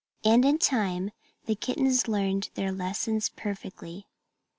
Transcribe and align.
And 0.25 0.43
in 0.45 0.57
time 0.57 1.11
the 1.45 1.53
kittens 1.53 2.07
learned 2.07 2.49
their 2.55 2.71
lessons 2.71 3.29
perfectly. 3.29 4.07